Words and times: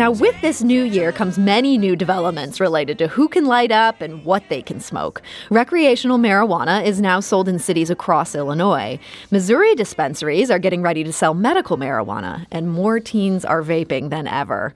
Now, 0.00 0.12
with 0.12 0.40
this 0.40 0.62
new 0.62 0.82
year 0.82 1.12
comes 1.12 1.38
many 1.38 1.76
new 1.76 1.94
developments 1.94 2.58
related 2.58 2.96
to 2.96 3.08
who 3.08 3.28
can 3.28 3.44
light 3.44 3.70
up 3.70 4.00
and 4.00 4.24
what 4.24 4.48
they 4.48 4.62
can 4.62 4.80
smoke. 4.80 5.20
Recreational 5.50 6.16
marijuana 6.16 6.82
is 6.82 7.02
now 7.02 7.20
sold 7.20 7.50
in 7.50 7.58
cities 7.58 7.90
across 7.90 8.34
Illinois. 8.34 8.98
Missouri 9.30 9.74
dispensaries 9.74 10.50
are 10.50 10.58
getting 10.58 10.80
ready 10.80 11.04
to 11.04 11.12
sell 11.12 11.34
medical 11.34 11.76
marijuana, 11.76 12.46
and 12.50 12.72
more 12.72 12.98
teens 12.98 13.44
are 13.44 13.62
vaping 13.62 14.08
than 14.08 14.26
ever. 14.26 14.72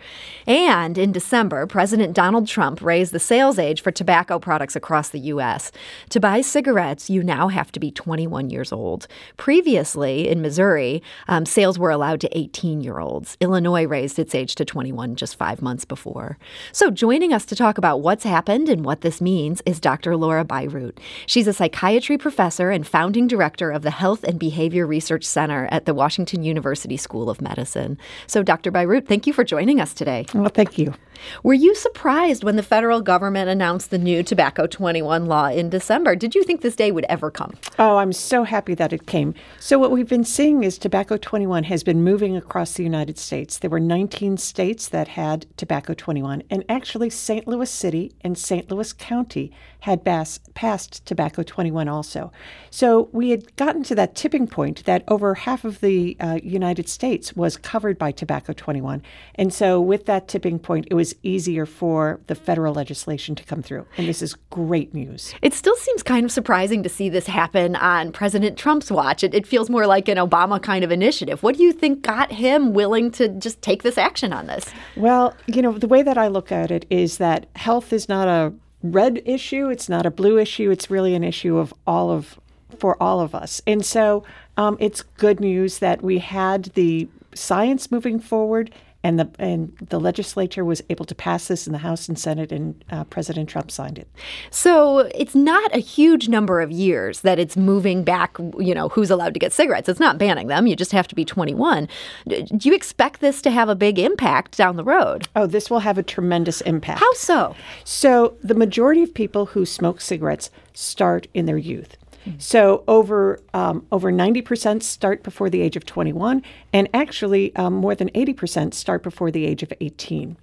And 0.47 0.99
in 0.99 1.11
December, 1.11 1.67
President 1.67 2.13
Donald 2.13 2.47
Trump 2.47 2.83
raised 2.83 3.13
the 3.13 3.19
sales 3.19 3.59
age 3.59 3.81
for 3.81 3.91
tobacco 3.91 4.39
products 4.39 4.77
across 4.77 5.09
the 5.09 5.21
U.S. 5.21 5.73
To 6.11 6.21
buy 6.21 6.43
cigarettes, 6.43 7.09
you 7.09 7.23
now 7.23 7.49
have 7.49 7.73
to 7.73 7.81
be 7.81 7.91
21 7.91 8.51
years 8.51 8.73
old. 8.73 9.09
Previously, 9.39 10.29
in 10.29 10.43
Missouri, 10.43 11.03
um, 11.29 11.47
sales 11.47 11.79
were 11.79 11.91
allowed 11.91 12.21
to 12.21 12.39
18 12.39 12.83
year 12.83 12.99
olds. 12.99 13.39
Illinois 13.41 13.87
raised 13.87 14.19
its 14.19 14.35
age 14.35 14.55
to 14.57 14.67
21 14.67 15.14
just 15.17 15.37
five 15.37 15.63
months 15.63 15.85
before. 15.85 16.39
So, 16.73 16.91
joining 16.91 17.33
us 17.33 17.45
to 17.47 17.57
talk 17.57 17.79
about 17.79 18.01
what's 18.01 18.25
happened 18.25 18.69
and 18.69 18.85
what 18.85 19.01
this 19.01 19.21
means 19.21 19.63
is 19.67 19.81
Dr. 19.81 20.17
Laura 20.17 20.45
Bierut. 20.45 20.99
She's 21.27 21.47
a 21.47 21.53
psychiatry 21.53 22.19
professor 22.19 22.71
and 22.71 22.87
founding 22.87 23.27
director 23.27 23.71
of 23.71 23.83
the 23.83 23.91
Health 23.91 24.25
and 24.25 24.39
Behavior 24.39 24.87
Research 24.87 25.25
Center 25.25 25.69
at 25.71 25.87
the 25.87 25.95
Washington 25.95 26.43
University 26.43 26.97
School 26.97 27.31
of 27.31 27.41
Medicine. 27.41 27.99
So, 28.27 28.43
Dr. 28.43 28.71
Bierut, 28.71 29.07
thank 29.07 29.27
you 29.27 29.33
for 29.33 29.45
joining 29.45 29.81
us 29.81 29.95
today. 29.95 30.27
Well, 30.35 30.49
thank 30.49 30.79
you. 30.79 30.95
Were 31.43 31.55
you 31.55 31.75
surprised 31.75 32.45
when 32.45 32.57
the 32.57 32.63
federal 32.63 33.01
government 33.01 33.49
announced 33.49 33.91
the 33.91 33.99
new 33.99 34.23
Tobacco 34.23 34.67
21 34.67 35.27
law 35.27 35.47
in 35.47 35.71
December? 35.71 36.17
Did 36.17 36.35
you 36.35 36.45
think 36.45 36.61
this 36.61 36.77
day 36.77 36.91
would 36.91 37.07
ever 37.09 37.31
come? 37.31 37.55
Oh, 37.79 37.97
I'm 37.99 38.13
so 38.13 38.45
happy 38.45 38.75
that 38.75 38.93
it 38.93 39.07
came. 39.07 39.35
So, 39.59 39.79
what 39.79 39.91
we've 39.91 40.09
been 40.09 40.25
seeing 40.25 40.65
is 40.65 40.79
Tobacco 40.79 41.17
21 41.17 41.65
has 41.65 41.83
been 41.83 42.03
moving 42.03 42.37
across 42.37 42.75
the 42.75 42.83
United 42.83 43.19
States. 43.19 43.59
There 43.59 43.71
were 43.71 43.81
19 43.81 44.37
states 44.37 44.89
that 44.95 45.09
had 45.09 45.45
Tobacco 45.57 45.93
21, 45.93 46.45
and 46.51 46.65
actually, 46.69 47.11
St. 47.11 47.49
Louis 47.49 47.69
City 47.69 48.13
and 48.21 48.39
St. 48.39 48.71
Louis 48.71 48.93
County 48.93 49.51
had 49.81 50.05
passed 50.05 51.05
Tobacco 51.05 51.43
21 51.43 51.89
also. 51.89 52.31
So, 52.71 53.09
we 53.11 53.31
had 53.31 53.57
gotten 53.57 53.83
to 53.83 53.97
that 53.97 54.15
tipping 54.15 54.47
point 54.47 54.85
that 54.85 55.03
over 55.09 55.35
half 55.35 55.65
of 55.65 55.81
the 55.81 56.17
uh, 56.21 56.39
United 56.45 56.89
States 56.89 57.35
was 57.35 57.57
covered 57.57 57.99
by 57.99 58.13
Tobacco 58.13 58.53
21. 58.53 59.03
And 59.35 59.53
so, 59.53 59.81
with 59.81 60.07
that 60.07 60.29
tipping 60.29 60.61
point, 60.61 60.87
it 60.93 60.95
was 60.95 61.17
easier 61.25 61.67
for 61.67 62.21
the 62.29 62.37
federal 62.37 62.73
legislation 62.73 63.35
to 63.35 63.43
come 63.43 63.63
through. 63.63 63.87
And 63.99 64.07
this 64.07 64.23
is 64.23 64.35
great 64.51 64.95
news. 64.95 65.35
It 65.43 65.55
still 65.55 65.75
seems 65.75 66.05
kind 66.05 66.25
of 66.25 66.31
surprising 66.31 66.85
to 66.85 66.89
see 66.89 67.09
this 67.09 67.27
happen 67.27 67.75
on 67.75 68.13
President 68.13 68.57
Trump's 68.57 68.93
watch. 68.93 69.25
It, 69.25 69.35
it, 69.35 69.45
feels 69.45 69.69
more 69.69 69.89
like 69.89 70.09
an 70.09 70.19
Obama 70.19 70.63
kind 70.63 70.85
of 70.85 70.93
initiative. 70.93 71.43
What 71.43 71.57
do 71.57 71.65
you 71.65 71.73
think 71.73 72.03
got 72.03 72.31
him 72.31 72.73
willing 72.75 73.11
to 73.13 73.29
just 73.29 73.61
take 73.61 73.83
this 73.83 73.99
action 73.99 74.33
on 74.33 74.47
this? 74.47 74.67
Well, 74.97 75.35
you 75.47 75.63
know, 75.63 75.73
the 75.73 75.89
way 75.89 76.03
that 76.03 76.19
I 76.19 76.29
look 76.29 76.53
at 76.53 76.71
it 76.71 76.87
is 76.91 77.19
that 77.19 77.47
health 77.57 77.93
is 77.93 78.09
not 78.09 78.29
a 78.29 78.53
red 78.83 79.23
issue, 79.25 79.69
it's 79.71 79.89
not 79.89 80.07
a 80.07 80.11
blue 80.11 80.39
issue, 80.39 80.71
it's 80.71 80.91
really 80.91 81.15
an 81.15 81.25
issue 81.25 81.57
of 81.57 81.73
all 81.87 82.11
of 82.11 82.39
for 82.79 83.01
all 83.03 83.21
of 83.21 83.35
us. 83.35 83.63
And 83.67 83.85
so 83.85 84.25
um, 84.57 84.77
it's 84.81 85.03
good 85.03 85.41
news 85.41 85.79
that 85.79 86.03
we 86.03 86.19
had 86.19 86.65
the 86.75 87.09
science 87.35 87.91
moving 87.91 88.21
forward 88.21 88.71
and 89.05 89.21
the 89.21 89.31
and 89.39 89.77
the 89.91 90.01
legislature 90.01 90.65
was 90.65 90.83
able 90.89 91.05
to 91.05 91.15
pass 91.15 91.47
this 91.47 91.67
in 91.67 91.73
the 91.73 91.79
House 91.79 92.09
and 92.09 92.19
Senate, 92.19 92.51
and 92.51 92.83
uh, 92.91 93.05
President 93.05 93.51
Trump 93.51 93.71
signed 93.71 93.99
it. 93.99 94.09
So 94.51 95.11
it's 95.15 95.35
not 95.35 95.73
a 95.77 95.79
huge 95.79 96.29
number 96.29 96.63
of 96.63 96.73
years 96.73 97.21
that 97.21 97.39
it's 97.39 97.57
moving 97.57 98.03
back. 98.03 98.37
You 98.59 98.75
know, 98.75 98.89
who's 98.89 99.11
allowed 99.11 99.35
to 99.35 99.41
get 99.41 99.53
cigarettes? 99.53 99.91
It's 99.91 100.01
not 100.01 100.17
banning 100.17 100.47
them. 100.47 100.67
You 100.67 100.75
just 100.75 100.93
have 100.93 101.07
to 101.09 101.15
be 101.15 101.25
21. 101.25 101.87
Do 102.27 102.47
you 102.63 102.75
expect 102.75 103.21
this 103.21 103.43
to 103.43 103.51
have 103.51 103.69
a 103.69 103.77
big 103.77 103.99
impact 103.99 104.57
down 104.57 104.77
the 104.77 104.85
road? 104.85 105.29
Oh, 105.37 105.47
this 105.47 105.69
will 105.69 105.81
have 105.81 105.99
a 105.99 106.03
tremendous 106.03 106.63
impact. 106.63 106.99
How 106.99 107.13
so? 107.13 107.55
So 107.85 108.39
the 108.43 108.55
majority 108.55 109.03
of 109.03 109.13
people 109.13 109.47
who 109.47 109.67
smoke 109.67 110.01
cigarettes 110.01 110.51
start 110.73 111.27
in 111.35 111.45
their 111.45 111.59
youth. 111.59 111.99
So 112.39 112.85
over 112.89 113.41
um, 113.53 113.87
over 113.93 114.13
90% 114.13 114.83
start 114.83 115.23
before 115.23 115.51
the 115.51 115.61
age 115.61 115.77
of 115.77 115.85
21, 115.85 116.43
and 116.73 116.89
actually 116.95 117.55
um, 117.57 117.75
more 117.75 117.95
than 117.95 118.11
80% 118.11 118.75
start 118.75 119.03
before 119.03 119.31
the 119.31 119.47
age 119.47 119.63
of 119.63 119.73
18. 119.81 120.37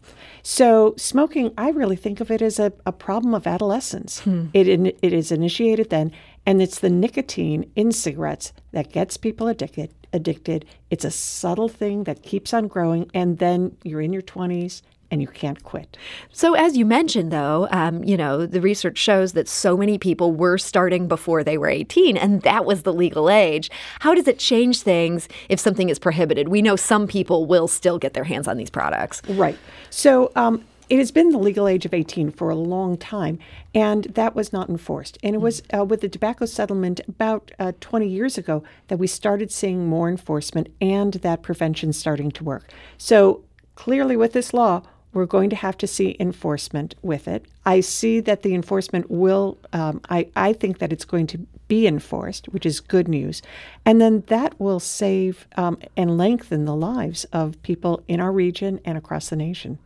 So 0.43 0.93
smoking, 0.97 1.53
I 1.57 1.69
really 1.69 1.95
think 1.95 2.19
of 2.19 2.31
it 2.31 2.41
as 2.41 2.59
a, 2.59 2.73
a 2.85 2.91
problem 2.91 3.33
of 3.33 3.45
adolescence. 3.45 4.19
Hmm. 4.19 4.47
It, 4.53 4.67
it 4.67 5.13
is 5.13 5.31
initiated 5.31 5.89
then, 5.89 6.11
and 6.45 6.61
it's 6.61 6.79
the 6.79 6.89
nicotine 6.89 7.69
in 7.75 7.91
cigarettes 7.91 8.53
that 8.71 8.91
gets 8.91 9.17
people 9.17 9.47
addicted. 9.47 9.93
Addicted. 10.13 10.65
It's 10.89 11.05
a 11.05 11.11
subtle 11.11 11.69
thing 11.69 12.03
that 12.03 12.23
keeps 12.23 12.53
on 12.53 12.67
growing, 12.67 13.09
and 13.13 13.37
then 13.37 13.77
you're 13.83 14.01
in 14.01 14.13
your 14.13 14.21
20s 14.21 14.81
and 15.11 15.21
you 15.21 15.27
can't 15.27 15.63
quit. 15.63 15.97
So, 16.31 16.53
as 16.53 16.77
you 16.77 16.85
mentioned, 16.85 17.31
though, 17.31 17.67
um, 17.71 18.03
you 18.03 18.17
know, 18.17 18.45
the 18.45 18.61
research 18.61 18.97
shows 18.97 19.33
that 19.33 19.47
so 19.47 19.77
many 19.77 19.97
people 19.97 20.31
were 20.31 20.57
starting 20.57 21.07
before 21.07 21.43
they 21.43 21.57
were 21.57 21.67
18, 21.67 22.17
and 22.17 22.41
that 22.41 22.65
was 22.65 22.83
the 22.83 22.93
legal 22.93 23.29
age. 23.29 23.69
How 23.99 24.15
does 24.15 24.27
it 24.27 24.39
change 24.39 24.81
things 24.81 25.27
if 25.49 25.59
something 25.59 25.89
is 25.89 25.99
prohibited? 25.99 26.47
We 26.47 26.61
know 26.61 26.77
some 26.77 27.07
people 27.07 27.45
will 27.45 27.67
still 27.67 27.99
get 27.99 28.13
their 28.13 28.23
hands 28.23 28.47
on 28.47 28.57
these 28.57 28.69
products. 28.69 29.21
Right. 29.27 29.57
So, 29.89 30.31
um, 30.35 30.63
it 30.91 30.99
has 30.99 31.09
been 31.09 31.29
the 31.29 31.37
legal 31.37 31.69
age 31.69 31.85
of 31.85 31.93
18 31.93 32.31
for 32.31 32.49
a 32.49 32.55
long 32.55 32.97
time, 32.97 33.39
and 33.73 34.03
that 34.05 34.35
was 34.35 34.51
not 34.51 34.67
enforced. 34.67 35.17
And 35.23 35.33
it 35.33 35.37
was 35.39 35.63
uh, 35.73 35.85
with 35.85 36.01
the 36.01 36.09
tobacco 36.09 36.45
settlement 36.45 36.99
about 37.07 37.49
uh, 37.59 37.71
20 37.79 38.09
years 38.09 38.37
ago 38.37 38.61
that 38.89 38.97
we 38.97 39.07
started 39.07 39.53
seeing 39.53 39.87
more 39.87 40.09
enforcement 40.09 40.67
and 40.81 41.13
that 41.13 41.43
prevention 41.43 41.93
starting 41.93 42.29
to 42.31 42.43
work. 42.43 42.69
So, 42.97 43.45
clearly, 43.75 44.17
with 44.17 44.33
this 44.33 44.53
law, 44.53 44.83
we're 45.13 45.25
going 45.25 45.49
to 45.49 45.55
have 45.55 45.77
to 45.77 45.87
see 45.87 46.15
enforcement 46.19 46.95
with 47.01 47.27
it. 47.27 47.45
I 47.65 47.81
see 47.81 48.19
that 48.21 48.41
the 48.41 48.53
enforcement 48.53 49.09
will, 49.11 49.57
um, 49.73 50.01
I, 50.09 50.27
I 50.35 50.53
think 50.53 50.79
that 50.79 50.91
it's 50.91 51.05
going 51.05 51.27
to 51.27 51.45
be 51.67 51.87
enforced, 51.87 52.47
which 52.47 52.65
is 52.65 52.81
good 52.81 53.07
news. 53.07 53.41
And 53.85 54.01
then 54.01 54.23
that 54.27 54.59
will 54.59 54.79
save 54.79 55.47
um, 55.55 55.77
and 55.95 56.17
lengthen 56.17 56.65
the 56.65 56.75
lives 56.75 57.23
of 57.31 57.61
people 57.63 58.03
in 58.09 58.19
our 58.19 58.31
region 58.31 58.81
and 58.83 58.97
across 58.97 59.29
the 59.29 59.37
nation. 59.37 59.79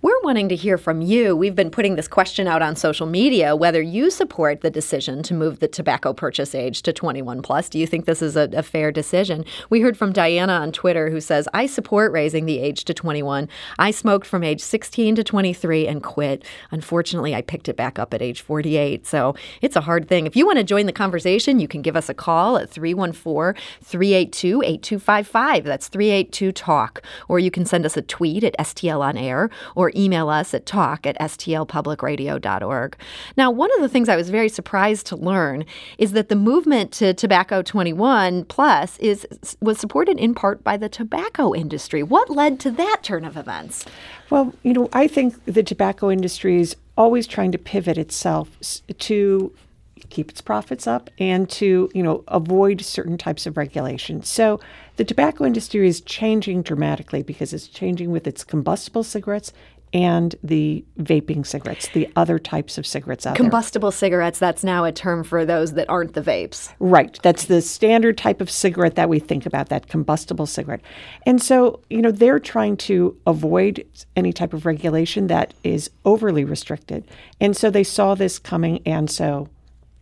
We're 0.00 0.20
wanting 0.22 0.48
to 0.48 0.56
hear 0.56 0.78
from 0.78 1.00
you. 1.00 1.36
We've 1.36 1.54
been 1.54 1.70
putting 1.70 1.96
this 1.96 2.08
question 2.08 2.46
out 2.46 2.62
on 2.62 2.76
social 2.76 3.06
media 3.06 3.56
whether 3.56 3.82
you 3.82 4.10
support 4.10 4.60
the 4.60 4.70
decision 4.70 5.22
to 5.24 5.34
move 5.34 5.58
the 5.58 5.68
tobacco 5.68 6.12
purchase 6.12 6.54
age 6.54 6.82
to 6.82 6.92
21 6.92 7.42
plus. 7.42 7.68
Do 7.68 7.78
you 7.78 7.86
think 7.86 8.04
this 8.06 8.22
is 8.22 8.36
a, 8.36 8.48
a 8.52 8.62
fair 8.62 8.90
decision? 8.92 9.44
We 9.70 9.80
heard 9.80 9.96
from 9.96 10.12
Diana 10.12 10.54
on 10.54 10.72
Twitter 10.72 11.10
who 11.10 11.20
says, 11.20 11.48
I 11.52 11.66
support 11.66 12.12
raising 12.12 12.46
the 12.46 12.58
age 12.58 12.84
to 12.84 12.94
21. 12.94 13.48
I 13.78 13.90
smoked 13.90 14.26
from 14.26 14.44
age 14.44 14.60
16 14.60 15.16
to 15.16 15.24
23 15.24 15.86
and 15.86 16.02
quit. 16.02 16.44
Unfortunately, 16.70 17.15
I 17.34 17.42
picked 17.42 17.68
it 17.68 17.76
back 17.76 17.98
up 17.98 18.12
at 18.14 18.22
age 18.22 18.40
48. 18.40 19.06
So 19.06 19.34
it's 19.62 19.76
a 19.76 19.80
hard 19.82 20.08
thing. 20.08 20.26
If 20.26 20.36
you 20.36 20.46
want 20.46 20.58
to 20.58 20.64
join 20.64 20.86
the 20.86 20.92
conversation, 20.92 21.58
you 21.58 21.68
can 21.68 21.82
give 21.82 21.96
us 21.96 22.08
a 22.08 22.14
call 22.14 22.56
at 22.56 22.70
314 22.70 23.60
382 23.82 24.62
8255. 24.62 25.64
That's 25.64 25.88
382 25.88 26.52
Talk. 26.52 27.02
Or 27.28 27.38
you 27.38 27.50
can 27.50 27.64
send 27.64 27.86
us 27.86 27.96
a 27.96 28.02
tweet 28.02 28.44
at 28.44 28.56
STL 28.58 29.00
on 29.00 29.16
air 29.16 29.50
or 29.74 29.92
email 29.94 30.28
us 30.28 30.54
at 30.54 30.66
talk 30.66 31.06
at 31.06 31.18
stlpublicradio.org. 31.18 32.96
Now, 33.36 33.50
one 33.50 33.70
of 33.74 33.80
the 33.80 33.88
things 33.88 34.08
I 34.08 34.16
was 34.16 34.30
very 34.30 34.48
surprised 34.48 35.06
to 35.06 35.16
learn 35.16 35.64
is 35.98 36.12
that 36.12 36.28
the 36.28 36.36
movement 36.36 36.92
to 36.92 37.14
Tobacco 37.14 37.62
21 37.62 38.44
Plus 38.44 38.98
is 38.98 39.26
was 39.60 39.78
supported 39.78 40.18
in 40.18 40.34
part 40.34 40.62
by 40.64 40.76
the 40.76 40.88
tobacco 40.88 41.54
industry. 41.54 42.02
What 42.02 42.30
led 42.30 42.60
to 42.60 42.70
that 42.72 42.98
turn 43.02 43.24
of 43.24 43.36
events? 43.36 43.84
Well, 44.30 44.52
you 44.62 44.72
know, 44.72 44.88
I 44.92 45.06
think 45.06 45.44
the 45.44 45.62
tobacco 45.62 46.10
industry 46.10 46.60
is 46.60 46.76
always 46.96 47.26
trying 47.26 47.52
to 47.52 47.58
pivot 47.58 47.98
itself 47.98 48.58
to 48.98 49.52
keep 50.10 50.30
its 50.30 50.40
profits 50.40 50.86
up 50.86 51.10
and 51.18 51.48
to 51.48 51.90
you 51.94 52.02
know 52.02 52.22
avoid 52.28 52.80
certain 52.80 53.18
types 53.18 53.46
of 53.46 53.56
regulation. 53.56 54.22
So 54.22 54.60
the 54.96 55.04
tobacco 55.04 55.44
industry 55.44 55.88
is 55.88 56.00
changing 56.00 56.62
dramatically 56.62 57.22
because 57.22 57.52
it's 57.52 57.66
changing 57.66 58.10
with 58.10 58.26
its 58.26 58.44
combustible 58.44 59.02
cigarettes 59.02 59.52
and 59.92 60.34
the 60.42 60.84
vaping 60.98 61.46
cigarettes, 61.46 61.88
the 61.88 62.08
other 62.16 62.38
types 62.38 62.76
of 62.76 62.86
cigarettes 62.86 63.26
out 63.26 63.36
Combustible 63.36 63.90
there. 63.90 63.96
cigarettes, 63.96 64.38
that's 64.38 64.64
now 64.64 64.84
a 64.84 64.92
term 64.92 65.24
for 65.24 65.44
those 65.44 65.74
that 65.74 65.88
aren't 65.88 66.14
the 66.14 66.20
vapes. 66.22 66.72
Right. 66.78 67.18
That's 67.22 67.44
the 67.44 67.62
standard 67.62 68.18
type 68.18 68.40
of 68.40 68.50
cigarette 68.50 68.96
that 68.96 69.08
we 69.08 69.18
think 69.18 69.46
about, 69.46 69.68
that 69.68 69.88
combustible 69.88 70.46
cigarette. 70.46 70.82
And 71.24 71.40
so, 71.42 71.80
you 71.88 72.02
know, 72.02 72.10
they're 72.10 72.40
trying 72.40 72.76
to 72.78 73.16
avoid 73.26 73.86
any 74.16 74.32
type 74.32 74.52
of 74.52 74.66
regulation 74.66 75.28
that 75.28 75.54
is 75.62 75.90
overly 76.04 76.44
restricted. 76.44 77.04
And 77.40 77.56
so 77.56 77.70
they 77.70 77.84
saw 77.84 78.14
this 78.14 78.38
coming 78.38 78.80
and 78.84 79.10
so 79.10 79.48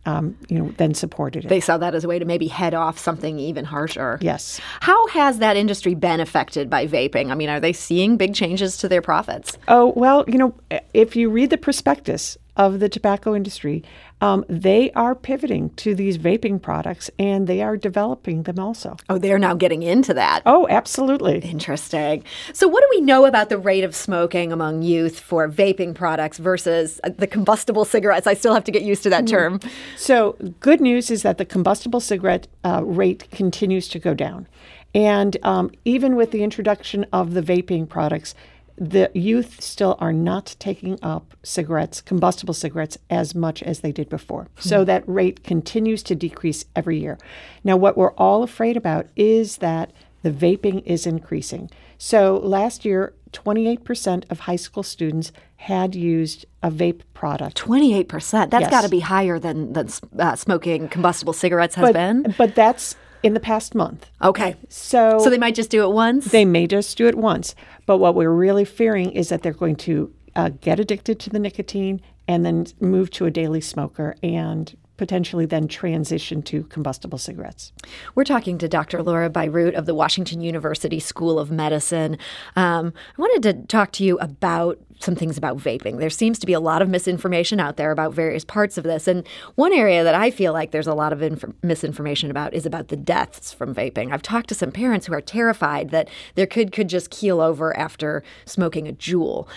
um, 0.05 0.37
you 0.49 0.59
know, 0.59 0.73
then 0.77 0.93
supported 0.93 1.45
it. 1.45 1.47
They 1.47 1.59
saw 1.59 1.77
that 1.77 1.95
as 1.95 2.03
a 2.03 2.07
way 2.07 2.19
to 2.19 2.25
maybe 2.25 2.47
head 2.47 2.73
off 2.73 2.97
something 2.97 3.39
even 3.39 3.65
harsher. 3.65 4.19
yes. 4.21 4.59
How 4.81 5.07
has 5.07 5.39
that 5.39 5.57
industry 5.57 5.95
been 5.95 6.19
affected 6.19 6.69
by 6.69 6.87
vaping? 6.87 7.31
I 7.31 7.35
mean, 7.35 7.49
are 7.49 7.59
they 7.59 7.73
seeing 7.73 8.17
big 8.17 8.35
changes 8.35 8.77
to 8.77 8.87
their 8.87 9.01
profits? 9.01 9.57
Oh, 9.67 9.93
well, 9.95 10.25
you 10.27 10.37
know, 10.37 10.53
if 10.93 11.15
you 11.15 11.29
read 11.29 11.49
the 11.49 11.57
prospectus 11.57 12.37
of 12.57 12.79
the 12.79 12.89
tobacco 12.89 13.35
industry, 13.35 13.83
um, 14.21 14.45
they 14.47 14.91
are 14.91 15.13
pivoting 15.13 15.69
to 15.71 15.93
these 15.93 16.17
vaping 16.17 16.61
products 16.61 17.09
and 17.19 17.47
they 17.47 17.61
are 17.61 17.75
developing 17.75 18.43
them 18.43 18.59
also. 18.59 18.95
Oh, 19.09 19.17
they're 19.17 19.39
now 19.39 19.53
getting 19.53 19.83
into 19.83 20.13
that. 20.13 20.41
Oh, 20.45 20.67
absolutely. 20.69 21.39
Interesting. 21.39 22.23
So, 22.53 22.67
what 22.67 22.81
do 22.81 22.87
we 22.91 23.01
know 23.01 23.25
about 23.25 23.49
the 23.49 23.57
rate 23.57 23.83
of 23.83 23.95
smoking 23.95 24.51
among 24.51 24.81
youth 24.83 25.19
for 25.19 25.49
vaping 25.49 25.93
products 25.93 26.37
versus 26.37 26.99
uh, 27.03 27.09
the 27.09 27.27
combustible 27.27 27.85
cigarettes? 27.85 28.27
I 28.27 28.33
still 28.33 28.53
have 28.53 28.63
to 28.65 28.71
get 28.71 28.83
used 28.83 29.03
to 29.03 29.09
that 29.09 29.27
term. 29.27 29.59
So, 29.97 30.37
good 30.59 30.81
news 30.81 31.11
is 31.11 31.23
that 31.23 31.37
the 31.37 31.45
combustible 31.45 31.99
cigarette 31.99 32.47
uh, 32.63 32.83
rate 32.83 33.29
continues 33.31 33.87
to 33.89 33.99
go 33.99 34.13
down. 34.13 34.47
And 34.95 35.35
um, 35.43 35.71
even 35.83 36.15
with 36.15 36.31
the 36.31 36.41
introduction 36.41 37.05
of 37.11 37.33
the 37.33 37.41
vaping 37.41 37.87
products, 37.87 38.33
the 38.77 39.09
youth 39.13 39.61
still 39.61 39.95
are 39.99 40.11
not 40.13 40.55
taking 40.59 40.99
up 41.01 41.35
cigarettes, 41.43 42.01
combustible 42.01 42.53
cigarettes, 42.53 42.97
as 43.09 43.33
much 43.33 43.63
as 43.63 43.79
they 43.79 43.91
did 43.91 44.09
before. 44.09 44.47
So 44.59 44.83
that 44.83 45.03
rate 45.07 45.43
continues 45.43 46.03
to 46.03 46.15
decrease 46.15 46.65
every 46.75 46.99
year. 46.99 47.17
Now, 47.63 47.77
what 47.77 47.97
we're 47.97 48.11
all 48.13 48.43
afraid 48.43 48.75
about 48.75 49.07
is 49.15 49.57
that 49.57 49.91
the 50.23 50.31
vaping 50.31 50.83
is 50.85 51.05
increasing. 51.05 51.69
So 51.97 52.37
last 52.43 52.83
year, 52.83 53.13
28% 53.31 54.23
of 54.29 54.41
high 54.41 54.55
school 54.55 54.83
students 54.83 55.31
had 55.57 55.95
used 55.95 56.45
a 56.61 56.69
vape 56.69 57.01
product. 57.13 57.57
28%. 57.57 58.49
That's 58.49 58.61
Yes. 58.63 58.69
got 58.71 58.81
to 58.81 58.89
be 58.89 58.99
higher 59.01 59.39
than, 59.39 59.73
than 59.73 59.87
uh, 60.19 60.35
smoking 60.35 60.87
combustible 60.89 61.33
cigarettes 61.33 61.75
has 61.75 61.83
But, 61.83 61.93
been. 61.93 62.35
but 62.37 62.55
that's 62.55 62.95
in 63.25 63.33
the 63.33 63.39
past 63.39 63.73
month. 63.73 64.11
Okay. 64.21 64.55
So, 64.69 65.17
So, 65.17 65.31
they 65.31 65.39
might 65.39 65.55
just 65.55 65.71
do 65.71 65.81
it 65.81 65.91
once? 65.91 66.25
They 66.25 66.45
may 66.45 66.67
just 66.67 66.95
do 66.95 67.07
it 67.07 67.15
once, 67.15 67.55
but 67.87 67.97
what 67.97 68.13
we're 68.13 68.29
really 68.29 68.65
fearing 68.65 69.11
is 69.13 69.29
that 69.29 69.41
they're 69.41 69.51
going 69.51 69.77
to 69.77 70.13
uh, 70.35 70.49
get 70.61 70.79
addicted 70.79 71.19
to 71.21 71.31
the 71.31 71.39
nicotine 71.39 72.01
and 72.27 72.45
then 72.45 72.67
move 72.79 73.09
to 73.11 73.25
a 73.25 73.31
daily 73.31 73.61
smoker 73.61 74.15
and 74.21 74.77
potentially 74.97 75.45
then 75.45 75.67
transition 75.67 76.41
to 76.43 76.63
combustible 76.63 77.17
cigarettes. 77.17 77.71
We're 78.15 78.23
talking 78.23 78.57
to 78.59 78.67
Dr. 78.67 79.03
Laura 79.03 79.29
Bierut 79.29 79.73
of 79.73 79.85
the 79.85 79.95
Washington 79.95 80.41
University 80.41 80.99
School 80.99 81.39
of 81.39 81.51
Medicine. 81.51 82.17
Um, 82.55 82.93
I 83.17 83.21
wanted 83.21 83.43
to 83.43 83.67
talk 83.67 83.91
to 83.93 84.03
you 84.03 84.17
about 84.19 84.79
some 84.99 85.15
things 85.15 85.37
about 85.37 85.57
vaping. 85.57 85.99
There 85.99 86.09
seems 86.09 86.39
to 86.39 86.45
be 86.45 86.53
a 86.53 86.59
lot 86.59 86.81
of 86.81 86.89
misinformation 86.89 87.59
out 87.59 87.77
there 87.77 87.91
about 87.91 88.13
various 88.13 88.45
parts 88.45 88.77
of 88.77 88.83
this. 88.83 89.07
And 89.07 89.27
one 89.55 89.73
area 89.73 90.03
that 90.03 90.15
I 90.15 90.31
feel 90.31 90.53
like 90.53 90.71
there's 90.71 90.87
a 90.87 90.93
lot 90.93 91.11
of 91.11 91.21
inf- 91.21 91.43
misinformation 91.61 92.31
about 92.31 92.53
is 92.53 92.65
about 92.65 92.87
the 92.87 92.95
deaths 92.95 93.51
from 93.51 93.75
vaping. 93.75 94.11
I've 94.13 94.21
talked 94.21 94.47
to 94.49 94.55
some 94.55 94.71
parents 94.71 95.05
who 95.05 95.13
are 95.13 95.21
terrified 95.21 95.89
that 95.89 96.09
their 96.35 96.45
kid 96.45 96.71
could 96.71 96.87
just 96.87 97.09
keel 97.09 97.41
over 97.41 97.75
after 97.77 98.23
smoking 98.45 98.87
a 98.87 98.93
Juul. 98.93 99.47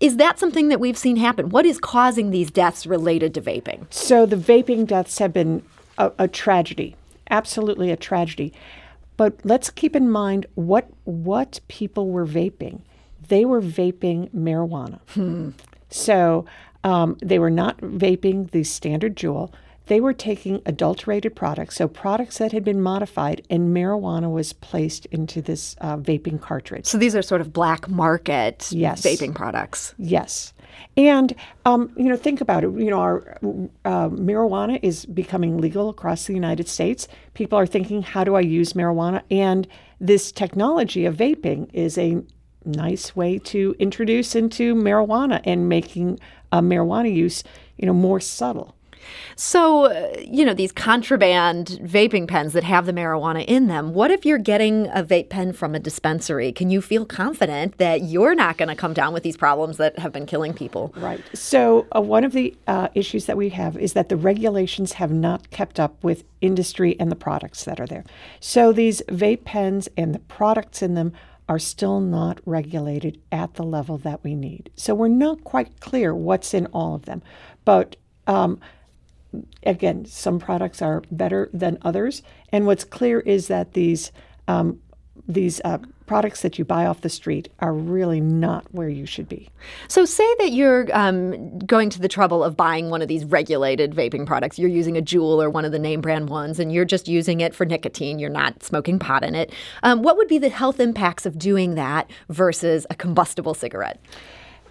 Is 0.00 0.18
that 0.18 0.38
something 0.38 0.68
that 0.68 0.80
we've 0.80 0.98
seen 0.98 1.16
happen? 1.16 1.48
What 1.48 1.66
is 1.66 1.78
causing 1.78 2.30
these 2.30 2.50
deaths 2.50 2.86
related 2.86 3.34
to 3.34 3.40
vaping? 3.40 3.92
So 3.92 4.24
the 4.24 4.36
vaping 4.36 4.75
deaths 4.84 5.18
have 5.18 5.32
been 5.32 5.62
a, 5.96 6.12
a 6.18 6.28
tragedy, 6.28 6.96
absolutely 7.30 7.90
a 7.90 7.96
tragedy. 7.96 8.52
But 9.16 9.40
let's 9.44 9.70
keep 9.70 9.96
in 9.96 10.10
mind 10.10 10.44
what 10.56 10.90
what 11.04 11.60
people 11.68 12.10
were 12.10 12.26
vaping. 12.26 12.80
They 13.28 13.44
were 13.44 13.62
vaping 13.62 14.28
marijuana. 14.30 15.00
So 15.88 16.44
um, 16.84 17.16
they 17.22 17.38
were 17.38 17.50
not 17.50 17.78
vaping 17.78 18.50
the 18.50 18.62
standard 18.64 19.16
Juul. 19.16 19.50
They 19.86 20.00
were 20.00 20.12
taking 20.12 20.62
adulterated 20.66 21.36
products, 21.36 21.76
so 21.76 21.86
products 21.88 22.38
that 22.38 22.52
had 22.52 22.64
been 22.64 22.80
modified, 22.82 23.46
and 23.48 23.74
marijuana 23.74 24.30
was 24.30 24.52
placed 24.52 25.06
into 25.06 25.40
this 25.40 25.76
uh, 25.80 25.96
vaping 25.96 26.40
cartridge. 26.40 26.86
So 26.86 26.98
these 26.98 27.14
are 27.14 27.22
sort 27.22 27.40
of 27.40 27.52
black 27.52 27.88
market 27.88 28.68
Yes. 28.72 29.02
vaping 29.02 29.34
products. 29.34 29.94
Yes. 29.96 30.52
And, 30.96 31.34
um, 31.64 31.92
you 31.96 32.04
know, 32.04 32.16
think 32.16 32.40
about 32.40 32.64
it. 32.64 32.70
You 32.72 32.90
know, 32.90 32.98
our 33.00 33.38
uh, 33.84 34.08
marijuana 34.08 34.78
is 34.82 35.06
becoming 35.06 35.58
legal 35.58 35.88
across 35.88 36.26
the 36.26 36.34
United 36.34 36.68
States. 36.68 37.08
People 37.34 37.58
are 37.58 37.66
thinking, 37.66 38.02
how 38.02 38.24
do 38.24 38.34
I 38.34 38.40
use 38.40 38.72
marijuana? 38.74 39.22
And 39.30 39.66
this 40.00 40.32
technology 40.32 41.06
of 41.06 41.16
vaping 41.16 41.70
is 41.72 41.96
a 41.96 42.22
nice 42.64 43.14
way 43.14 43.38
to 43.38 43.74
introduce 43.78 44.34
into 44.34 44.74
marijuana 44.74 45.40
and 45.44 45.68
making 45.68 46.18
uh, 46.52 46.60
marijuana 46.60 47.14
use, 47.14 47.44
you 47.76 47.86
know, 47.86 47.94
more 47.94 48.20
subtle. 48.20 48.75
So, 49.36 49.84
uh, 49.84 50.16
you 50.20 50.44
know, 50.44 50.54
these 50.54 50.72
contraband 50.72 51.78
vaping 51.82 52.26
pens 52.26 52.52
that 52.54 52.64
have 52.64 52.86
the 52.86 52.92
marijuana 52.92 53.44
in 53.46 53.66
them, 53.66 53.92
what 53.92 54.10
if 54.10 54.24
you're 54.24 54.38
getting 54.38 54.86
a 54.88 55.04
vape 55.04 55.28
pen 55.28 55.52
from 55.52 55.74
a 55.74 55.78
dispensary? 55.78 56.52
Can 56.52 56.70
you 56.70 56.80
feel 56.80 57.04
confident 57.04 57.78
that 57.78 58.02
you're 58.02 58.34
not 58.34 58.56
going 58.56 58.68
to 58.68 58.74
come 58.74 58.94
down 58.94 59.12
with 59.12 59.22
these 59.22 59.36
problems 59.36 59.76
that 59.76 59.98
have 59.98 60.12
been 60.12 60.26
killing 60.26 60.54
people? 60.54 60.94
Right. 60.96 61.20
So, 61.34 61.86
uh, 61.94 62.00
one 62.00 62.24
of 62.24 62.32
the 62.32 62.56
uh, 62.66 62.88
issues 62.94 63.26
that 63.26 63.36
we 63.36 63.50
have 63.50 63.76
is 63.76 63.92
that 63.92 64.08
the 64.08 64.16
regulations 64.16 64.94
have 64.94 65.10
not 65.10 65.50
kept 65.50 65.78
up 65.78 66.02
with 66.02 66.24
industry 66.40 66.98
and 66.98 67.10
the 67.10 67.16
products 67.16 67.64
that 67.64 67.80
are 67.80 67.86
there. 67.86 68.04
So, 68.40 68.72
these 68.72 69.02
vape 69.08 69.44
pens 69.44 69.88
and 69.96 70.14
the 70.14 70.20
products 70.20 70.82
in 70.82 70.94
them 70.94 71.12
are 71.48 71.58
still 71.58 72.00
not 72.00 72.40
regulated 72.44 73.20
at 73.30 73.54
the 73.54 73.62
level 73.62 73.98
that 73.98 74.24
we 74.24 74.34
need. 74.34 74.70
So, 74.76 74.94
we're 74.94 75.08
not 75.08 75.44
quite 75.44 75.80
clear 75.80 76.14
what's 76.14 76.54
in 76.54 76.66
all 76.66 76.94
of 76.94 77.04
them. 77.04 77.22
But 77.64 77.96
um, 78.26 78.60
again, 79.64 80.04
some 80.04 80.38
products 80.38 80.82
are 80.82 81.02
better 81.10 81.48
than 81.52 81.78
others. 81.82 82.22
And 82.50 82.66
what's 82.66 82.84
clear 82.84 83.20
is 83.20 83.48
that 83.48 83.72
these 83.72 84.12
um, 84.48 84.80
these 85.28 85.60
uh, 85.64 85.78
products 86.06 86.42
that 86.42 86.58
you 86.58 86.64
buy 86.64 86.86
off 86.86 87.00
the 87.00 87.08
street 87.08 87.48
are 87.58 87.72
really 87.72 88.20
not 88.20 88.64
where 88.72 88.88
you 88.88 89.06
should 89.06 89.28
be. 89.28 89.48
So, 89.88 90.04
say 90.04 90.34
that 90.38 90.52
you're 90.52 90.86
um, 90.96 91.58
going 91.60 91.90
to 91.90 92.00
the 92.00 92.08
trouble 92.08 92.44
of 92.44 92.56
buying 92.56 92.90
one 92.90 93.02
of 93.02 93.08
these 93.08 93.24
regulated 93.24 93.92
vaping 93.92 94.26
products. 94.26 94.58
You're 94.58 94.70
using 94.70 94.96
a 94.96 95.02
Juul 95.02 95.42
or 95.42 95.50
one 95.50 95.64
of 95.64 95.72
the 95.72 95.78
name 95.78 96.00
brand 96.00 96.30
ones, 96.30 96.58
and 96.60 96.72
you're 96.72 96.84
just 96.84 97.08
using 97.08 97.40
it 97.40 97.54
for 97.54 97.66
nicotine. 97.66 98.18
You're 98.18 98.30
not 98.30 98.62
smoking 98.62 98.98
pot 98.98 99.24
in 99.24 99.34
it. 99.34 99.52
Um, 99.82 100.02
what 100.02 100.16
would 100.16 100.28
be 100.28 100.38
the 100.38 100.48
health 100.48 100.80
impacts 100.80 101.26
of 101.26 101.38
doing 101.38 101.74
that 101.74 102.10
versus 102.28 102.86
a 102.90 102.94
combustible 102.94 103.54
cigarette? 103.54 104.00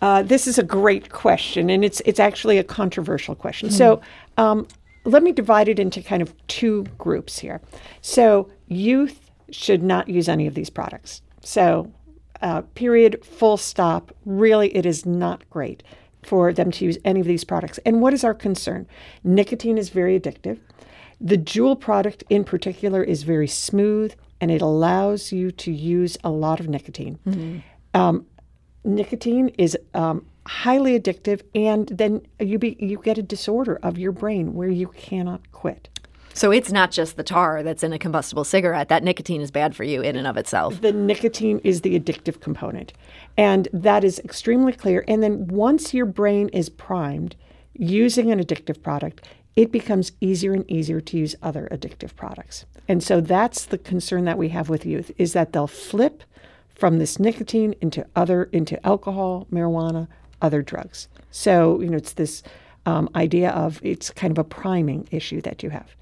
Uh, 0.01 0.21
this 0.23 0.47
is 0.47 0.57
a 0.57 0.63
great 0.63 1.09
question, 1.09 1.69
and 1.69 1.83
it's 1.83 2.01
it's 2.05 2.19
actually 2.19 2.57
a 2.57 2.63
controversial 2.63 3.35
question. 3.35 3.69
So 3.71 4.01
um, 4.37 4.67
let 5.05 5.23
me 5.23 5.31
divide 5.31 5.67
it 5.67 5.79
into 5.79 6.01
kind 6.01 6.21
of 6.21 6.33
two 6.47 6.83
groups 6.97 7.39
here. 7.39 7.61
So 8.01 8.49
youth 8.67 9.31
should 9.51 9.83
not 9.83 10.07
use 10.07 10.27
any 10.27 10.47
of 10.47 10.53
these 10.53 10.69
products. 10.69 11.21
So 11.41 11.91
uh, 12.41 12.61
period, 12.73 13.23
full 13.23 13.57
stop. 13.57 14.11
Really, 14.25 14.75
it 14.75 14.85
is 14.85 15.05
not 15.05 15.49
great 15.49 15.83
for 16.23 16.51
them 16.51 16.71
to 16.71 16.85
use 16.85 16.97
any 17.05 17.19
of 17.19 17.27
these 17.27 17.43
products. 17.43 17.79
And 17.85 18.01
what 18.01 18.13
is 18.13 18.23
our 18.23 18.33
concern? 18.33 18.87
Nicotine 19.23 19.77
is 19.77 19.89
very 19.89 20.19
addictive. 20.19 20.59
The 21.21 21.37
Juul 21.37 21.79
product 21.79 22.23
in 22.29 22.43
particular 22.43 23.03
is 23.03 23.23
very 23.23 23.47
smooth, 23.47 24.13
and 24.41 24.51
it 24.51 24.61
allows 24.61 25.31
you 25.31 25.51
to 25.51 25.71
use 25.71 26.17
a 26.23 26.29
lot 26.29 26.59
of 26.59 26.67
nicotine. 26.67 27.63
Um, 27.93 28.25
nicotine 28.85 29.49
is 29.57 29.77
um, 29.93 30.25
highly 30.45 30.99
addictive, 30.99 31.41
and 31.53 31.87
then 31.87 32.25
you 32.39 32.59
be, 32.59 32.77
you 32.79 32.99
get 32.99 33.17
a 33.17 33.23
disorder 33.23 33.79
of 33.83 33.97
your 33.97 34.11
brain 34.11 34.53
where 34.53 34.69
you 34.69 34.87
cannot 34.89 35.51
quit. 35.51 35.89
So, 36.33 36.51
it's 36.51 36.71
not 36.71 36.91
just 36.91 37.15
the 37.15 37.23
tar 37.23 37.63
that's 37.63 37.81
in 37.81 37.93
a 37.93 37.99
combustible 37.99 38.43
cigarette. 38.43 38.89
That 38.89 39.03
nicotine 39.03 39.41
is 39.41 39.51
bad 39.51 39.73
for 39.75 39.85
you 39.85 40.01
in 40.01 40.17
and 40.17 40.27
of 40.27 40.35
itself. 40.35 40.81
The 40.81 40.91
nicotine 40.91 41.59
is 41.63 41.81
the 41.81 41.97
addictive 41.97 42.41
component, 42.41 42.91
and 43.37 43.69
that 43.71 44.03
is 44.03 44.19
extremely 44.19 44.73
clear. 44.73 45.05
And 45.07 45.23
then 45.23 45.47
once 45.47 45.93
your 45.93 46.05
brain 46.05 46.49
is 46.49 46.69
primed 46.69 47.37
using 47.73 48.31
an 48.31 48.43
addictive 48.43 48.81
product, 48.81 49.25
it 49.55 49.71
becomes 49.71 50.11
easier 50.19 50.51
and 50.51 50.69
easier 50.69 50.99
to 50.99 51.17
use 51.17 51.35
other 51.41 51.69
addictive 51.71 52.15
products. 52.15 52.65
And 52.87 53.01
so 53.01 53.21
that's 53.21 53.65
the 53.65 53.77
concern 53.77 54.25
that 54.25 54.37
we 54.37 54.49
have 54.49 54.69
with 54.69 54.85
youth 54.85 55.11
is 55.17 55.33
that 55.33 55.53
they'll 55.53 55.67
flip 55.67 56.23
from 56.75 56.99
this 56.99 57.19
nicotine 57.19 57.73
into 57.81 58.05
other 58.15 58.43
into 58.45 58.85
alcohol, 58.85 59.47
marijuana, 59.51 60.07
other 60.41 60.61
drugs. 60.61 61.07
So, 61.31 61.79
you 61.81 61.89
know, 61.89 61.97
it's 61.97 62.13
this 62.13 62.43
um, 62.85 63.09
idea 63.15 63.49
of 63.51 63.79
it's 63.83 64.11
kind 64.11 64.31
of 64.31 64.37
a 64.37 64.43
priming 64.43 65.07
issue 65.11 65.41
that 65.41 65.63
you 65.63 65.69
have. 65.69 65.95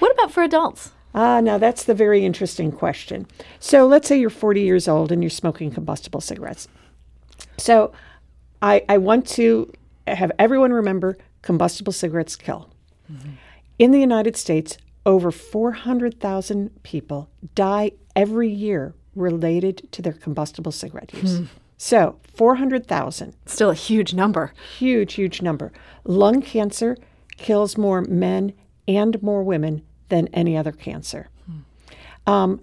What 0.00 0.12
about 0.12 0.32
for 0.32 0.42
adults? 0.42 0.92
Ah, 1.14 1.40
now 1.40 1.56
that's 1.56 1.84
the 1.84 1.94
very 1.94 2.24
interesting 2.26 2.70
question. 2.70 3.26
So 3.58 3.86
let's 3.86 4.06
say 4.06 4.20
you're 4.20 4.28
40 4.28 4.60
years 4.60 4.86
old 4.86 5.10
and 5.10 5.22
you're 5.22 5.30
smoking 5.30 5.70
combustible 5.70 6.20
cigarettes. 6.20 6.68
So 7.56 7.92
I, 8.60 8.84
I 8.88 8.98
want 8.98 9.26
to 9.28 9.72
have 10.06 10.30
everyone 10.38 10.72
remember 10.72 11.16
combustible 11.40 11.92
cigarettes 11.92 12.36
kill. 12.36 12.68
In 13.78 13.92
the 13.92 14.00
United 14.00 14.36
States, 14.36 14.76
over 15.06 15.30
400,000 15.30 16.82
people 16.82 17.30
die 17.54 17.92
every 18.14 18.48
year 18.48 18.94
related 19.16 19.88
to 19.92 20.02
their 20.02 20.12
combustible 20.12 20.72
cigarette 20.72 21.12
use. 21.14 21.42
So 21.78 22.18
400,000 22.34 23.34
Still 23.46 23.70
a 23.70 23.74
huge 23.74 24.14
number. 24.14 24.52
huge, 24.78 25.14
huge 25.14 25.42
number. 25.42 25.72
Lung 26.04 26.40
cancer 26.42 26.96
kills 27.36 27.76
more 27.76 28.02
men 28.02 28.52
and 28.88 29.20
more 29.22 29.42
women 29.42 29.82
than 30.08 30.28
any 30.28 30.56
other 30.56 30.72
cancer. 30.72 31.28
Um, 32.26 32.60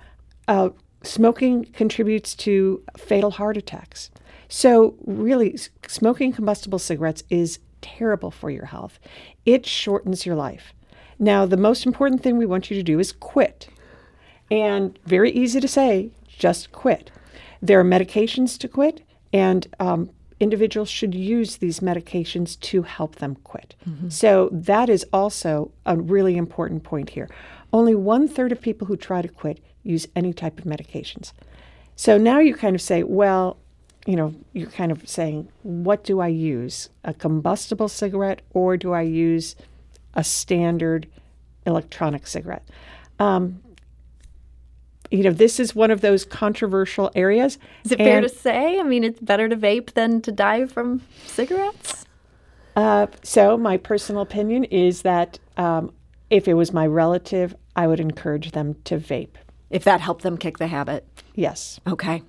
uh, 0.47 0.69
smoking 1.03 1.65
contributes 1.65 2.35
to 2.35 2.83
fatal 2.97 3.31
heart 3.31 3.57
attacks. 3.57 4.09
So, 4.49 4.95
really, 5.05 5.57
smoking 5.87 6.31
combustible 6.33 6.79
cigarettes 6.79 7.23
is 7.29 7.59
terrible 7.81 8.29
for 8.31 8.49
your 8.49 8.65
health. 8.65 8.99
It 9.45 9.65
shortens 9.65 10.25
your 10.25 10.35
life. 10.35 10.73
Now, 11.19 11.45
the 11.45 11.57
most 11.57 11.85
important 11.85 12.21
thing 12.23 12.37
we 12.37 12.45
want 12.45 12.69
you 12.69 12.77
to 12.77 12.83
do 12.83 12.99
is 12.99 13.11
quit. 13.11 13.67
And 14.51 14.97
very 15.05 15.31
easy 15.31 15.59
to 15.59 15.67
say, 15.67 16.11
just 16.37 16.71
quit. 16.71 17.11
There 17.61 17.79
are 17.79 17.83
medications 17.83 18.57
to 18.59 18.67
quit, 18.67 19.01
and 19.31 19.67
um, 19.79 20.09
individuals 20.39 20.89
should 20.89 21.15
use 21.15 21.57
these 21.57 21.79
medications 21.79 22.59
to 22.59 22.81
help 22.83 23.15
them 23.15 23.35
quit. 23.43 23.75
So 24.09 24.49
that 24.51 24.89
is 24.89 25.05
also 25.13 25.71
a 25.85 25.95
really 25.95 26.35
important 26.35 26.83
point 26.83 27.11
here. 27.11 27.29
Only 27.71 27.95
one 27.95 28.27
third 28.27 28.51
of 28.51 28.61
people 28.61 28.87
who 28.87 28.97
try 28.97 29.21
to 29.21 29.27
quit 29.27 29.59
use 29.83 30.07
any 30.15 30.33
type 30.33 30.59
of 30.59 30.65
medications. 30.65 31.31
So 31.95 32.17
now 32.17 32.39
you 32.39 32.55
kind 32.55 32.75
of 32.75 32.81
say, 32.81 33.03
well, 33.03 33.57
you 34.05 34.15
know, 34.15 34.33
you're 34.51 34.69
kind 34.69 34.91
of 34.91 35.07
saying, 35.07 35.47
what 35.61 36.03
do 36.03 36.19
I 36.19 36.27
use? 36.27 36.89
A 37.03 37.13
combustible 37.13 37.87
cigarette 37.87 38.41
or 38.51 38.75
do 38.75 38.91
I 38.91 39.01
use 39.01 39.55
a 40.13 40.23
standard 40.23 41.07
electronic 41.65 42.27
cigarette? 42.27 42.67
Um, 43.19 43.61
you 45.13 45.21
know, 45.21 45.31
this 45.31 45.59
is 45.59 45.75
one 45.75 45.91
of 45.91 46.01
those 46.01 46.25
controversial 46.25 47.11
areas. 47.15 47.59
Is 47.85 47.91
it 47.91 47.97
fair 47.97 48.19
to 48.19 48.27
say? 48.27 48.79
I 48.79 48.83
mean, 48.83 49.03
it's 49.03 49.19
better 49.19 49.47
to 49.47 49.55
vape 49.55 49.93
than 49.93 50.21
to 50.21 50.31
die 50.31 50.65
from 50.65 51.03
cigarettes? 51.27 52.05
Uh, 52.75 53.05
so, 53.21 53.55
my 53.55 53.77
personal 53.77 54.23
opinion 54.23 54.63
is 54.65 55.03
that 55.03 55.37
um, 55.55 55.93
if 56.31 56.47
it 56.47 56.55
was 56.55 56.73
my 56.73 56.87
relative, 56.87 57.55
I 57.75 57.85
would 57.85 57.99
encourage 57.99 58.51
them 58.51 58.75
to 58.85 58.97
vape. 58.97 59.35
If 59.69 59.83
that 59.83 60.01
helped 60.01 60.23
them 60.23 60.35
kick 60.35 60.57
the 60.57 60.67
habit. 60.67 61.07
Yes. 61.35 61.79
Okay. 61.87 62.23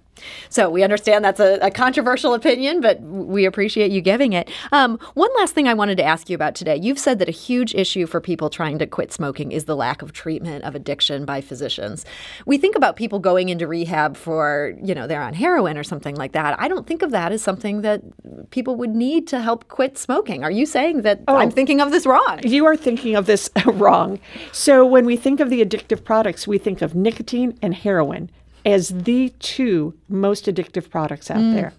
So 0.49 0.71
we 0.71 0.83
understand 0.83 1.25
that's 1.25 1.40
a, 1.40 1.59
a 1.61 1.71
controversial 1.71 2.35
opinion, 2.35 2.80
but 2.80 3.00
we 3.00 3.44
appreciate 3.44 3.90
you 3.90 4.00
giving 4.00 4.33
it. 4.33 4.50
Um, 4.73 4.99
one 5.14 5.30
last 5.37 5.54
thing 5.54 5.68
I 5.68 5.75
wanted 5.75 5.97
to 5.97 6.04
ask 6.04 6.28
you 6.28 6.35
about 6.35 6.54
today. 6.54 6.76
You've 6.76 6.99
said 6.99 7.18
that 7.18 7.28
a 7.28 7.33
huge 7.33 7.75
issue 7.75 8.06
for 8.06 8.21
people 8.21 8.50
trying 8.50 8.78
to 8.78 8.87
quit 8.87 9.12
smoking 9.12 9.52
is 9.52 9.64
the 9.64 9.76
lack 9.76 10.02
of 10.02 10.12
treatment 10.12 10.64
of 10.64 10.75
addiction 10.75 11.25
by 11.25 11.40
physicians. 11.40 12.04
We 12.47 12.59
think 12.59 12.76
about 12.76 12.97
people 12.97 13.18
going 13.18 13.49
into 13.49 13.66
rehab 13.66 14.16
for, 14.16 14.75
you 14.83 14.94
know, 14.94 15.06
they're 15.06 15.23
on 15.23 15.35
heroin 15.35 15.76
or 15.76 15.85
something 15.85 16.14
like 16.14 16.33
that. 16.33 16.59
I 16.61 16.68
don't 16.68 16.87
think 16.87 17.02
of 17.02 17.11
that 17.11 17.33
as 17.33 17.42
something 17.42 17.83
that 17.83 18.02
people 18.50 18.76
would 18.76 18.94
need 18.94 19.26
to 19.28 19.40
help 19.40 19.68
quit 19.68 19.99
smoking. 19.99 20.44
Are 20.44 20.50
you 20.50 20.66
saying 20.66 21.02
that 21.02 21.23
I'm 21.28 21.50
thinking 21.50 21.80
of 21.80 21.90
this 21.90 22.06
wrong? 22.06 22.40
You 22.44 22.66
are 22.66 22.76
thinking 22.76 23.16
of 23.16 23.26
this 23.26 23.50
wrong. 23.66 24.18
So, 24.52 24.85
when 24.87 25.06
we 25.06 25.16
think 25.16 25.40
of 25.40 25.50
the 25.50 25.64
addictive 25.64 26.04
products, 26.04 26.47
we 26.47 26.59
think 26.59 26.83
of 26.83 26.94
nicotine 26.94 27.59
and 27.62 27.75
heroin 27.75 28.30
as 28.64 28.88
the 28.88 29.30
two 29.38 29.94
most 30.09 30.47
addictive 30.47 30.90
products 30.90 31.30
out 31.30 31.40
there. 31.54 31.73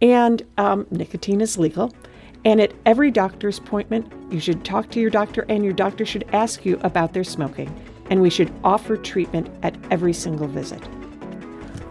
And 0.00 0.42
um, 0.58 0.86
nicotine 0.90 1.40
is 1.40 1.58
legal. 1.58 1.92
And 2.44 2.60
at 2.60 2.72
every 2.84 3.10
doctor's 3.10 3.58
appointment, 3.58 4.12
you 4.32 4.38
should 4.38 4.64
talk 4.64 4.90
to 4.92 5.00
your 5.00 5.10
doctor, 5.10 5.44
and 5.48 5.64
your 5.64 5.72
doctor 5.72 6.06
should 6.06 6.24
ask 6.32 6.64
you 6.64 6.78
about 6.82 7.12
their 7.12 7.24
smoking. 7.24 7.74
And 8.08 8.22
we 8.22 8.30
should 8.30 8.52
offer 8.62 8.96
treatment 8.96 9.48
at 9.64 9.76
every 9.90 10.12
single 10.12 10.46
visit. 10.46 10.82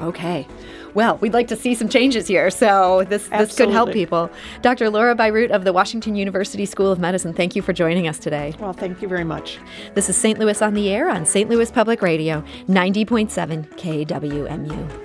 Okay. 0.02 0.48
Well, 0.94 1.18
we'd 1.18 1.34
like 1.34 1.48
to 1.50 1.58
see 1.58 1.75
some 1.75 1.90
changes 1.90 2.28
here, 2.28 2.50
so 2.50 3.04
this, 3.10 3.28
this 3.28 3.58
could 3.58 3.70
help 3.70 3.92
people. 3.92 4.30
Dr. 4.62 4.90
Laura 4.90 5.14
Bierut 5.14 5.52
of 5.52 5.66
the 5.66 5.74
Washington 5.74 6.16
University 6.16 6.66
School 6.66 6.90
of 6.90 7.00
Medicine, 7.00 7.34
thank 7.34 7.56
you 7.56 7.62
for 7.62 7.74
joining 7.74 8.08
us 8.08 8.18
today. 8.18 8.54
Well, 8.60 8.72
thank 8.72 9.02
you 9.02 9.10
very 9.10 9.25
much. 9.25 9.60
This 9.94 10.10
is 10.10 10.16
St. 10.16 10.40
Louis 10.40 10.62
on 10.62 10.74
the 10.74 10.90
Air 10.90 11.10
on 11.10 11.25
St. 11.25 11.50
Louis 11.50 11.70
Public 11.70 12.02
Radio, 12.02 12.42
90.7 12.70 13.68
KWMU. 13.78 15.04